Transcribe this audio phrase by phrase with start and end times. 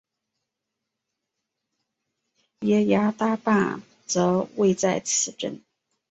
[2.61, 5.61] 耶涯大坝则位在此镇。